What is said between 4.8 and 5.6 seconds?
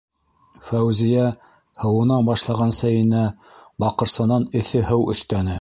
һыу өҫтәне.